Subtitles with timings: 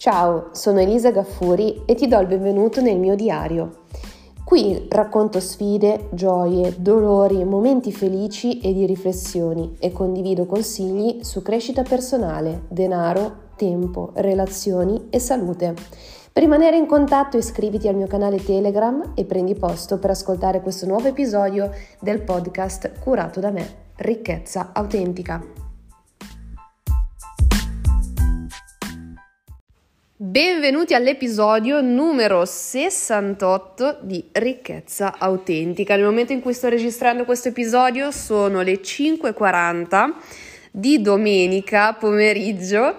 [0.00, 3.80] Ciao, sono Elisa Gaffuri e ti do il benvenuto nel mio diario.
[4.42, 11.82] Qui racconto sfide, gioie, dolori, momenti felici e di riflessioni e condivido consigli su crescita
[11.82, 15.74] personale, denaro, tempo, relazioni e salute.
[16.32, 20.86] Per rimanere in contatto iscriviti al mio canale Telegram e prendi posto per ascoltare questo
[20.86, 25.59] nuovo episodio del podcast curato da me, Ricchezza Autentica.
[30.22, 35.96] Benvenuti all'episodio numero 68 di Ricchezza Autentica.
[35.96, 40.12] Nel momento in cui sto registrando questo episodio sono le 5.40
[40.72, 42.98] di domenica pomeriggio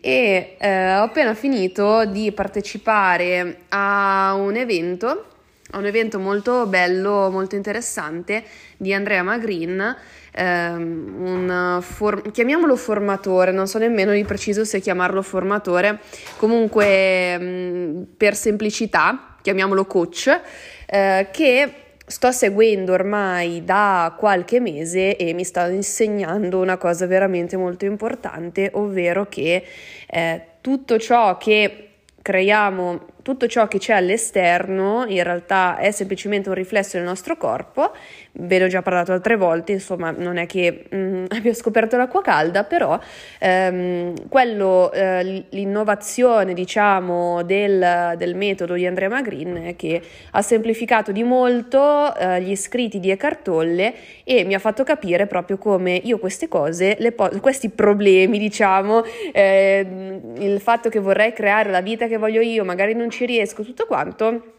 [0.00, 5.24] e eh, ho appena finito di partecipare a un evento,
[5.70, 8.42] a un evento molto bello, molto interessante
[8.76, 9.96] di Andrea Magrin
[10.32, 16.00] ehm, un for- chiamiamolo formatore, non so nemmeno di preciso se chiamarlo formatore,
[16.36, 20.40] comunque mh, mm, per semplicità chiamiamolo coach,
[20.86, 21.74] eh, che
[22.06, 28.70] sto seguendo ormai da qualche mese e mi sta insegnando una cosa veramente molto importante,
[28.74, 29.64] ovvero che
[30.08, 31.90] eh, tutto ciò che
[32.20, 37.92] creiamo tutto ciò che c'è all'esterno in realtà è semplicemente un riflesso del nostro corpo,
[38.32, 42.64] ve l'ho già parlato altre volte, insomma non è che mm, abbia scoperto l'acqua calda,
[42.64, 42.98] però
[43.38, 51.12] ehm, quello, eh, l'innovazione diciamo del, del, metodo di Andrea Magrin è che ha semplificato
[51.12, 56.00] di molto eh, gli scritti di Eckhart Tolle e mi ha fatto capire proprio come
[56.02, 62.06] io queste cose, po- questi problemi diciamo, eh, il fatto che vorrei creare la vita
[62.06, 64.54] che voglio io, magari non ci riesco, tutto quanto,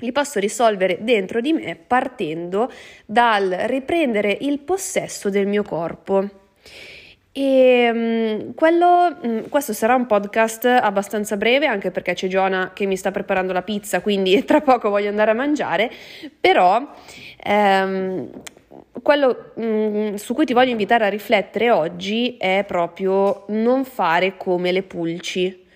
[0.00, 2.70] li posso risolvere dentro di me partendo
[3.04, 6.28] dal riprendere il possesso del mio corpo.
[7.32, 12.86] E um, quello, um, questo sarà un podcast abbastanza breve anche perché c'è Giona che
[12.86, 15.90] mi sta preparando la pizza, quindi tra poco voglio andare a mangiare,
[16.40, 16.84] però
[17.46, 18.30] um,
[19.02, 24.72] quello mm, su cui ti voglio invitare a riflettere oggi è proprio non fare come
[24.72, 25.66] le pulci.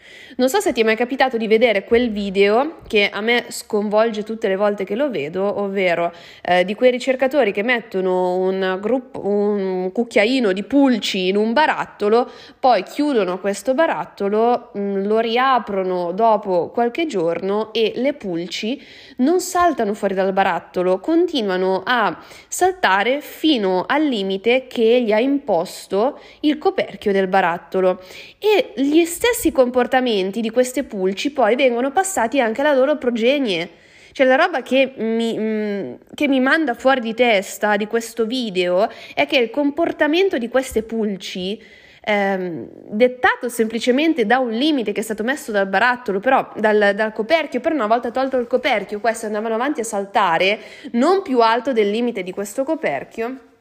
[0.43, 4.25] Non so se ti è mai capitato di vedere quel video che a me sconvolge
[4.25, 9.25] tutte le volte che lo vedo, ovvero eh, di quei ricercatori che mettono un, gruppo,
[9.25, 16.11] un cucchiaino di pulci in un barattolo, poi chiudono questo barattolo, mh, mm, lo riaprono
[16.11, 18.83] dopo qualche giorno e le pulci
[19.19, 26.19] non saltano fuori dal barattolo, continuano a saltare fino al limite che gli ha imposto
[26.41, 28.03] il coperchio del barattolo.
[28.41, 33.69] E gli stessi comportamenti componenti di queste pulci poi vengono passati anche alla loro progenie.
[34.13, 38.89] Cioè la roba che mi, mm, che mi, manda fuori di testa di questo video
[39.15, 41.59] è che il comportamento di queste pulci,
[42.05, 47.13] ehm, dettato semplicemente da un limite che è stato messo dal barattolo, però dal, dal
[47.13, 50.59] coperchio, però una volta tolto il coperchio, queste andavano avanti a saltare
[50.93, 53.52] non più alto del limite di questo coperchio.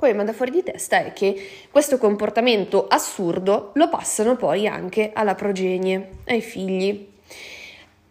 [0.00, 1.36] Quello che manda fuori di testa è che
[1.70, 7.06] questo comportamento assurdo lo passano poi anche alla progenie, ai figli.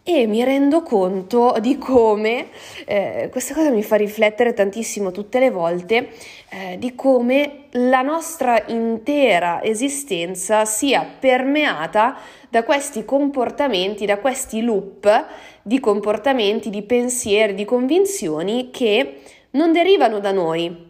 [0.04, 2.46] E mi rendo conto di come,
[2.86, 6.10] eh, questa cosa mi fa riflettere tantissimo tutte le volte,
[6.50, 12.18] eh, di come la nostra intera esistenza sia permeata
[12.48, 15.26] da questi comportamenti, da questi loop
[15.62, 20.89] di comportamenti, di pensieri, di convinzioni che non derivano da noi,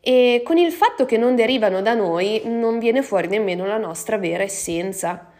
[0.00, 4.18] e con il fatto che non derivano da noi non viene fuori nemmeno la nostra
[4.18, 5.32] vera essenza.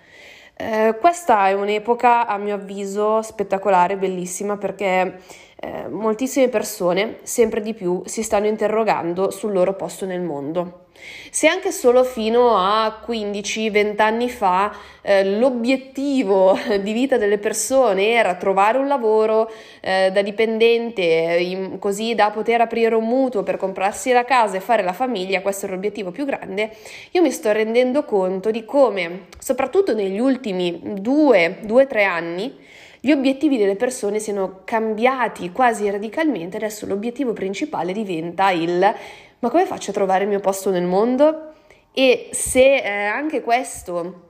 [0.57, 5.21] Eh, questa è un'epoca, a mio avviso, spettacolare, bellissima, perché
[5.61, 10.87] eh, moltissime persone, sempre di più, si stanno interrogando sul loro posto nel mondo.
[11.31, 18.35] Se anche solo fino a 15-20 anni fa eh, l'obiettivo di vita delle persone era
[18.35, 19.51] trovare un lavoro
[19.81, 24.61] eh, da dipendente, in, così da poter aprire un mutuo per comprarsi la casa e
[24.61, 26.71] fare la famiglia, questo è l'obiettivo più grande,
[27.13, 32.57] io mi sto rendendo conto di come, soprattutto negli ultimi 2-3 anni,
[33.01, 38.95] gli obiettivi delle persone siano cambiati quasi radicalmente, adesso l'obiettivo principale diventa il
[39.41, 41.53] ma come faccio a trovare il mio posto nel mondo?
[41.93, 44.29] E se eh, anche questo,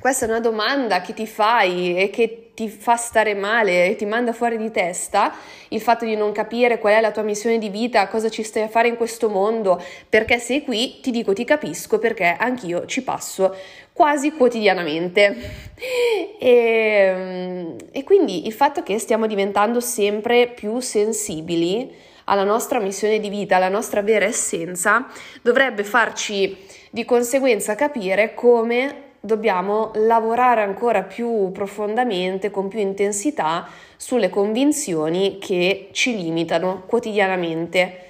[0.00, 4.06] questa è una domanda che ti fai e che ti fa stare male e ti
[4.06, 5.32] manda fuori di testa,
[5.68, 8.62] il fatto di non capire qual è la tua missione di vita, cosa ci stai
[8.62, 13.02] a fare in questo mondo, perché sei qui, ti dico ti capisco perché anch'io ci
[13.02, 13.54] passo
[13.92, 15.36] quasi quotidianamente.
[16.40, 23.28] e, e quindi il fatto che stiamo diventando sempre più sensibili alla nostra missione di
[23.28, 25.06] vita, alla nostra vera essenza,
[25.42, 26.56] dovrebbe farci
[26.90, 35.88] di conseguenza capire come dobbiamo lavorare ancora più profondamente, con più intensità, sulle convinzioni che
[35.92, 38.04] ci limitano quotidianamente.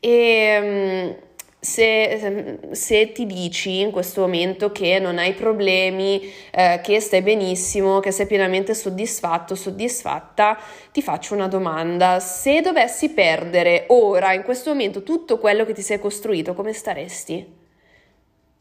[0.00, 1.27] E mm,
[1.60, 7.98] se, se, ti dici in questo momento che non hai problemi, eh, che stai benissimo,
[7.98, 10.56] che sei pienamente soddisfatto, soddisfatta,
[10.92, 12.20] ti faccio una domanda.
[12.20, 17.56] Se dovessi perdere ora, in questo momento, tutto quello che ti sei costruito, come staresti?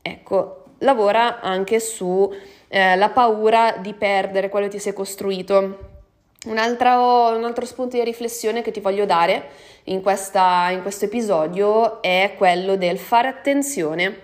[0.01, 2.35] Ecco, lavora anche sulla
[2.69, 5.96] eh, paura di perdere quello che ti sei costruito.
[6.45, 9.49] Un altro, un altro, spunto di riflessione che ti voglio dare
[9.85, 14.21] in, questa, in questo episodio è quello del fare attenzione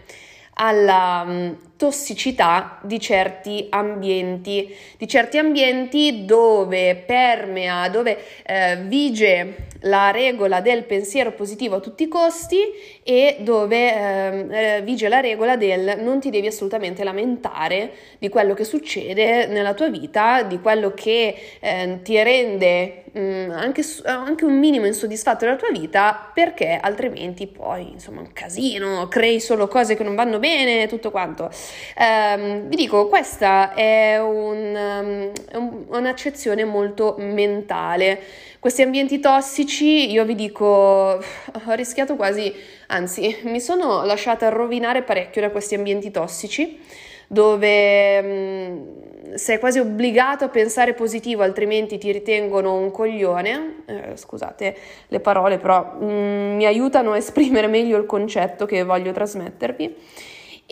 [0.54, 10.12] alla um, tossicità di certi ambienti, di certi ambienti dove permea, dove eh, vige la
[10.12, 12.58] regola del pensiero positivo a tutti i costi
[13.04, 18.54] e dove ehm, eh, vige la regola del non ti devi assolutamente lamentare di quello
[18.54, 24.46] che succede nella tua vita, di quello che eh, ti rende mh, mm, anche, anche,
[24.46, 29.96] un minimo insoddisfatto della tua vita, perché altrimenti poi insomma un casino, crei solo cose
[29.96, 31.50] che non vanno bene, tutto quanto.
[31.98, 38.20] Eh, vi dico, questa è un, um, un'accezione molto mentale.
[38.60, 42.54] Questi ambienti tossici, io vi dico, ho rischiato quasi,
[42.88, 46.80] anzi, mi sono lasciata rovinare parecchio da questi ambienti tossici
[47.28, 53.84] dove mh, mm, sei quasi obbligato a pensare positivo, altrimenti ti ritengono un coglione.
[53.86, 54.76] Eh, scusate
[55.08, 59.96] le parole, però mh, mm, mi aiutano a esprimere meglio il concetto che voglio trasmettervi.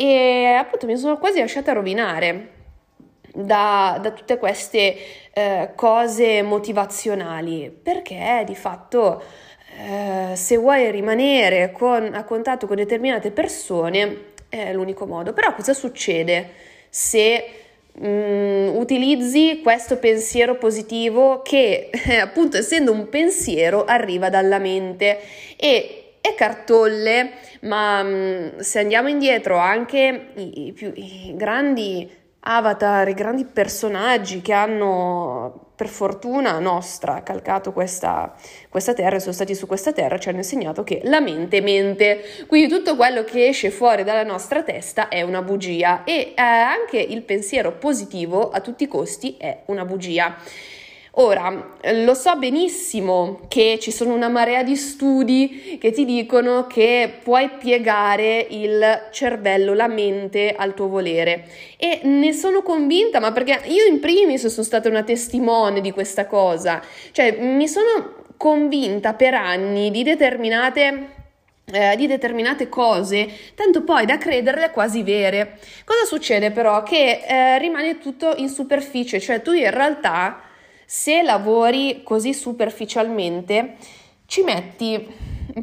[0.04, 2.50] E appunto mi sono quasi lasciata rovinare
[3.36, 4.96] da, da tutte queste
[5.32, 9.22] eh, cose motivazionali, perché di fatto
[9.78, 15.34] eh, se vuoi rimanere con, a contatto con determinate persone è l'unico modo.
[15.34, 16.50] Però cosa succede
[16.90, 17.46] se
[18.04, 25.20] mm, utilizzi questo pensiero positivo che appunto essendo un pensiero arriva dalla mente
[25.58, 27.32] e è cartolle,
[27.62, 32.10] ma mm, se andiamo indietro anche i, i, più, i grandi
[32.42, 38.36] avatar, i grandi personaggi che hanno per fortuna nostra calcato questa,
[38.70, 42.22] questa terra e sono stati su questa terra ci hanno insegnato che la mente mente,
[42.46, 47.00] quindi tutto quello che esce fuori dalla nostra testa è una bugia e eh, anche
[47.00, 50.38] il pensiero positivo a tutti i costi è una bugia.
[51.16, 57.20] Ora, lo so benissimo che ci sono una marea di studi che ti dicono che
[57.22, 63.60] puoi piegare il cervello, la mente al tuo volere e ne sono convinta, ma perché
[63.66, 66.82] io in primis sono stata una testimone di questa cosa,
[67.12, 71.20] cioè mi sono convinta per anni di determinate
[71.74, 75.58] eh, di determinate cose, tanto poi da crederle quasi vere.
[75.84, 76.84] Cosa succede però?
[76.84, 80.42] Che eh, rimane tutto in superficie, cioè tu in realtà
[80.94, 83.78] se lavori così superficialmente,
[84.26, 85.08] ci metti,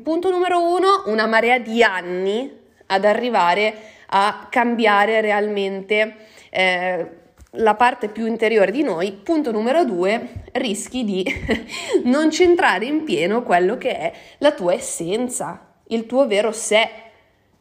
[0.03, 2.51] punto numero uno, una marea di anni
[2.87, 3.75] ad arrivare
[4.07, 6.17] a cambiare realmente
[6.49, 7.07] eh,
[7.51, 9.13] la parte più interiore di noi.
[9.13, 11.23] Punto numero due, rischi di
[12.05, 16.89] non centrare in pieno quello che è la tua essenza, il tuo vero sé.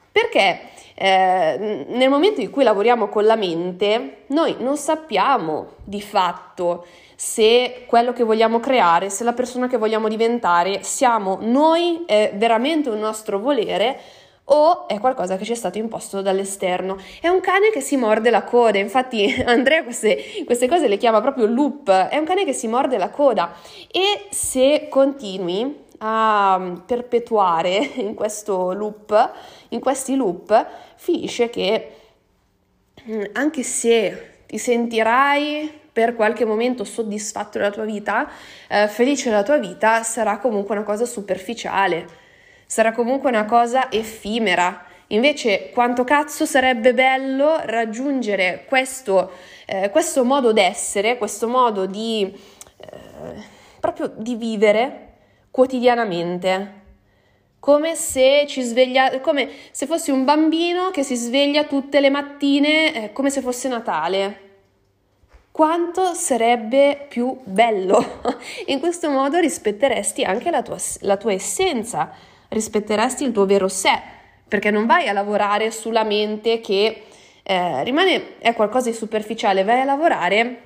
[0.10, 6.86] Perché eh, nel momento in cui lavoriamo con la mente, noi non sappiamo di fatto
[7.20, 12.90] se quello che vogliamo creare, se la persona che vogliamo diventare siamo noi, è veramente
[12.92, 14.00] un nostro volere
[14.44, 16.96] o è qualcosa che ci è stato imposto dall'esterno.
[17.20, 21.20] È un cane che si morde la coda, infatti Andrea queste, queste cose le chiama
[21.20, 23.52] proprio loop, è un cane che si morde la coda
[23.92, 29.32] e se continui a perpetuare in questo loop,
[29.70, 31.92] in questi loop, finisce che
[33.10, 38.30] mm, anche se ti sentirai per qualche momento soddisfatto della tua vita,
[38.68, 42.06] eh, felice della tua vita, sarà comunque una cosa superficiale,
[42.68, 44.86] sarà comunque una cosa effimera.
[45.08, 49.32] Invece, quanto cazzo sarebbe bello raggiungere questo,
[49.66, 53.44] eh, questo modo d'essere, questo modo di eh,
[53.80, 55.14] proprio di vivere
[55.50, 56.74] quotidianamente.
[57.58, 63.06] Come se ci sveglia, come se fossi un bambino che si sveglia tutte le mattine
[63.06, 64.46] eh, come se fosse Natale
[65.58, 68.22] quanto sarebbe più bello.
[68.68, 72.12] In questo modo rispetteresti anche la tua, la tua essenza,
[72.50, 74.00] rispetteresti il tuo vero sé,
[74.48, 77.06] perché non vai a lavorare sulla mente che
[77.42, 80.62] eh, rimane, è qualcosa di superficiale, vai a lavorare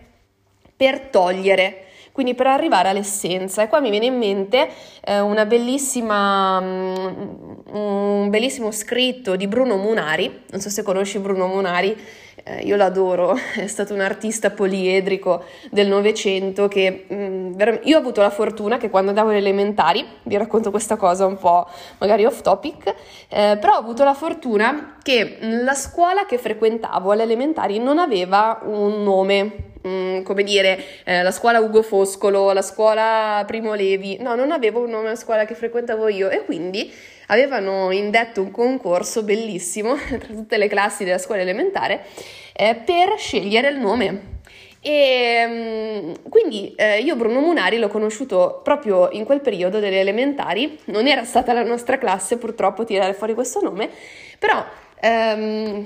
[0.75, 3.63] per togliere quindi per arrivare all'essenza.
[3.63, 4.69] E qua mi viene in mente
[5.03, 11.47] eh, una bellissima, um, un bellissimo scritto di Bruno Munari, non so se conosci Bruno
[11.47, 11.95] Munari,
[12.43, 17.53] eh, io l'adoro, è stato un artista poliedrico del Novecento che mh, mm,
[17.83, 21.37] io ho avuto la fortuna che quando andavo alle elementari, vi racconto questa cosa un
[21.37, 21.67] po'
[21.99, 22.87] magari off topic,
[23.29, 28.59] eh, però ho avuto la fortuna che la scuola che frequentavo alle elementari non aveva
[28.63, 34.35] un nome Mm, come dire, eh, la scuola Ugo Foscolo, la scuola Primo Levi, no,
[34.35, 36.93] non avevo un nome alla scuola che frequentavo io e quindi
[37.27, 42.05] avevano indetto un concorso bellissimo tra tutte le classi della scuola elementare
[42.53, 44.39] eh, per scegliere il nome.
[44.83, 50.77] E mm, quindi eh, io Bruno Munari l'ho conosciuto proprio in quel periodo delle elementari,
[50.85, 53.89] non era stata la nostra classe purtroppo tirare fuori questo nome,
[54.37, 54.63] però
[54.99, 55.85] ehm,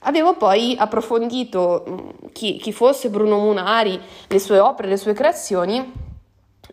[0.00, 6.06] avevo poi approfondito mm, chi, chi, fosse Bruno Munari, le sue opere, le sue creazioni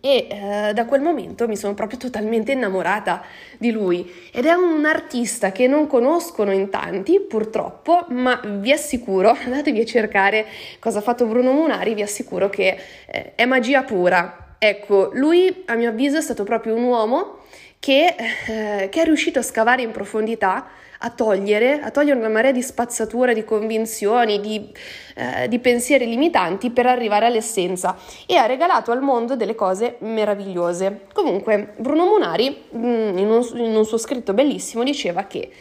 [0.02, 3.24] e eh, da quel momento mi sono proprio totalmente innamorata
[3.58, 4.08] di lui.
[4.32, 9.86] Ed è un artista che non conoscono in tanti purtroppo ma vi assicuro andatevi a
[9.86, 10.46] cercare
[10.80, 12.78] cosa ha fatto Bruno Munari vi assicuro che
[13.08, 14.56] eh, è magia pura.
[14.60, 17.40] Ecco lui a mio avviso è stato proprio un uomo
[17.80, 18.16] che,
[18.48, 20.68] eh, che è riuscito a scavare in profondità
[21.00, 24.72] a togliere, a togliere una marea di spazzatura, di convinzioni, di,
[25.16, 31.08] eh, di, pensieri limitanti per arrivare all'essenza e ha regalato al mondo delle cose meravigliose.
[31.14, 35.52] Comunque, Bruno Munari, mm, in un, in un suo scritto bellissimo, diceva che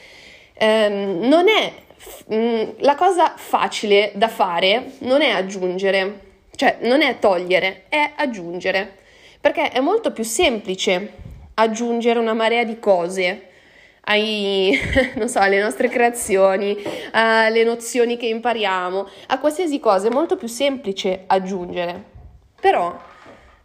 [0.54, 1.72] ehm, non è
[2.32, 6.20] mm, la cosa facile da fare, non è aggiungere,
[6.54, 8.98] cioè non è togliere, è aggiungere,
[9.40, 11.22] perché è molto più semplice
[11.54, 13.48] aggiungere una marea di cose
[14.04, 14.78] ai,
[15.16, 16.76] non so, alle nostre creazioni,
[17.12, 22.12] alle nozioni che impariamo, a qualsiasi cosa è molto più semplice aggiungere.
[22.60, 22.96] Però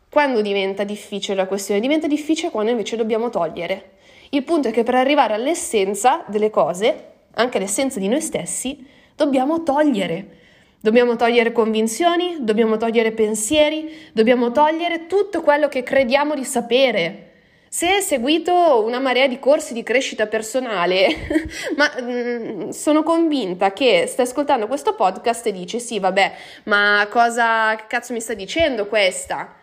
[0.10, 1.80] quando diventa difficile la questione?
[1.80, 3.92] Diventa difficile quando invece dobbiamo togliere.
[4.30, 9.64] Il punto è che per arrivare all'essenza delle cose, anche l'essenza di noi stessi, dobbiamo
[9.64, 10.38] togliere.
[10.82, 17.29] Dobbiamo togliere convinzioni, dobbiamo togliere pensieri, dobbiamo togliere tutto quello che crediamo di sapere
[17.70, 21.08] se hai seguito una marea di corsi di crescita personale,
[21.78, 26.34] ma mh, mm, sono convinta che stai ascoltando questo podcast e dici sì, vabbè,
[26.64, 29.54] ma cosa cazzo mi sta dicendo questa?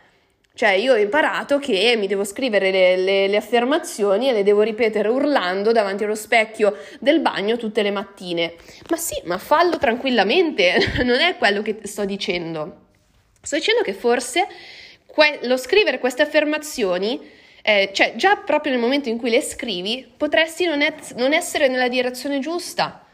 [0.54, 4.62] Cioè, io ho imparato che mi devo scrivere le, le, le, affermazioni e le devo
[4.62, 8.54] ripetere urlando davanti allo specchio del bagno tutte le mattine.
[8.88, 12.84] Ma sì, ma fallo tranquillamente, non è quello che sto dicendo.
[13.42, 14.46] Sto dicendo che forse
[15.04, 17.20] que- lo scrivere queste affermazioni
[17.68, 21.66] eh, cioè già proprio nel momento in cui le scrivi potresti non, et- non essere
[21.66, 23.04] nella direzione giusta,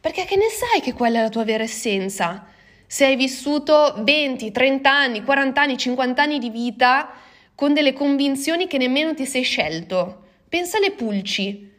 [0.00, 2.46] perché che ne sai che quella è la tua vera essenza?
[2.86, 7.10] Se hai vissuto 20, 30 anni, 40 anni, 50 anni di vita
[7.54, 10.28] con delle convinzioni che nemmeno ti sei scelto.
[10.48, 11.70] Pensa alle pulci.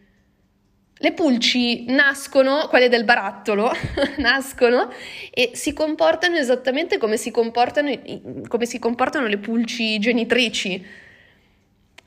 [0.98, 3.72] Le pulci nascono, quelle del barattolo,
[4.18, 4.92] nascono
[5.32, 8.00] e si comportano esattamente come si comportano,
[8.48, 11.04] come si comportano le pulci genitrici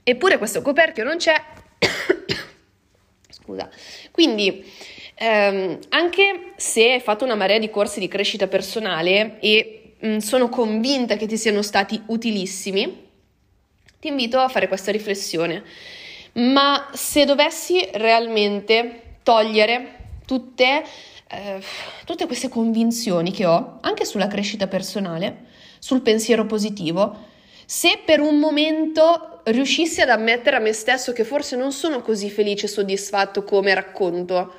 [0.09, 1.35] Eppure questo coperchio non c'è.
[3.29, 3.69] Scusa.
[4.11, 4.65] Quindi,
[5.15, 10.17] ehm, anche se hai fatto una marea di corsi di crescita personale e mh, mm,
[10.17, 13.07] sono convinta che ti siano stati utilissimi,
[14.01, 15.63] ti invito a fare questa riflessione.
[16.37, 20.85] Ma se dovessi realmente togliere tutte,
[21.29, 21.63] eh,
[22.07, 25.45] tutte queste convinzioni che ho, anche sulla crescita personale,
[25.79, 27.27] sul pensiero positivo,
[27.71, 32.31] se per un momento riuscissi ad ammettere a me stesso che forse non sono così
[32.31, 34.55] felice e soddisfatto come racconto,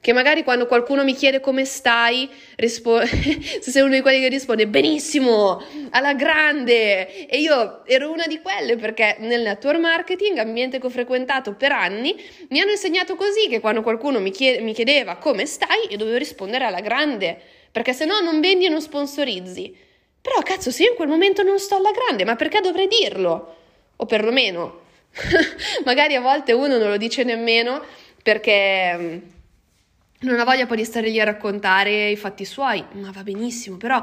[0.00, 4.26] che magari quando qualcuno mi chiede come stai, rispo- se sei uno di quelli che
[4.26, 10.80] risponde benissimo, alla grande, e io ero una di quelle perché nel network marketing, ambiente
[10.80, 14.74] che ho frequentato per anni, mi hanno insegnato così che quando qualcuno mi, chiede- mi
[14.74, 18.80] chiedeva come stai, io dovevo rispondere alla grande, perché se no non vendi e non
[18.80, 19.90] sponsorizzi.
[20.22, 23.56] Però cazzo, se io in quel momento non sto alla grande, ma perché dovrei dirlo?
[23.96, 24.82] O perlomeno,
[25.84, 27.82] magari a volte uno non lo dice nemmeno
[28.22, 29.18] perché mm,
[30.20, 33.76] non ha voglia poi di stare lì a raccontare i fatti suoi, ma va benissimo,
[33.76, 34.00] però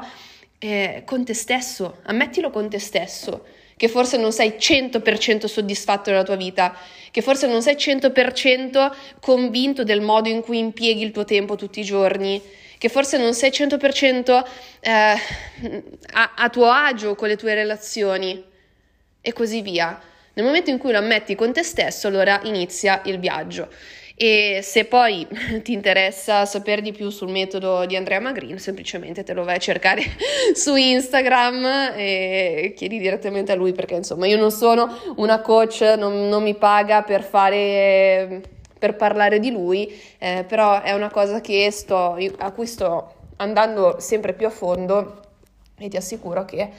[0.58, 3.46] eh, con te stesso, ammettilo con te stesso,
[3.78, 6.76] che forse non sei 100% soddisfatto della tua vita,
[7.10, 11.80] che forse non sei 100% convinto del modo in cui impieghi il tuo tempo tutti
[11.80, 12.42] i giorni,
[12.80, 14.42] che forse non sei 100%
[14.80, 18.42] eh, a, a tuo agio con le tue relazioni
[19.20, 20.00] e così via.
[20.32, 23.68] Nel momento in cui lo ammetti con te stesso, allora inizia il viaggio.
[24.16, 25.26] E se poi
[25.62, 29.58] ti interessa sapere di più sul metodo di Andrea Magrin, semplicemente te lo vai a
[29.58, 30.02] cercare
[30.56, 36.30] su Instagram e chiedi direttamente a lui perché insomma io non sono una coach, non,
[36.30, 42.16] non mi paga per fare per parlare di lui, eh, però è una cosa sto,
[42.38, 45.20] a cui sto andando sempre più a fondo
[45.78, 46.70] e ti assicuro che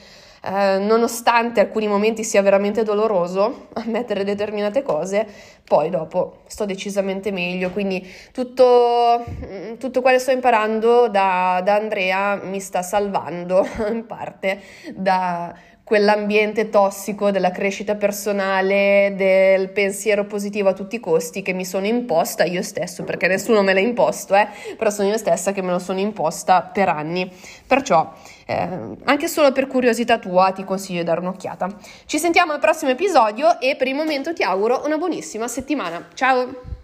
[0.44, 5.28] eh, nonostante alcuni momenti sia veramente doloroso ammettere determinate cose,
[5.64, 7.70] poi dopo sto decisamente meglio.
[7.70, 14.08] Quindi tutto, mm, tutto quello che sto imparando da, da Andrea mi sta salvando in
[14.08, 14.62] parte
[14.96, 15.54] da
[15.92, 21.86] quell'ambiente tossico della crescita personale, del pensiero positivo a tutti i costi che mi sono
[21.86, 24.48] imposta io stesso, perché nessuno me l'ha imposto, eh?
[24.78, 27.30] però sono io stessa che me lo sono imposta per anni.
[27.68, 28.10] Perciò,
[28.46, 28.70] eh,
[29.04, 31.68] anche solo per curiosità tua, ti consiglio di dare un'occhiata.
[32.06, 36.08] Ci sentiamo al prossimo episodio e per il momento ti auguro una buonissima settimana.
[36.14, 36.81] Ciao!